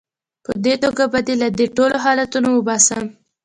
[0.45, 3.03] په دې توګه به دې له دې ټولو حالتونو وباسم.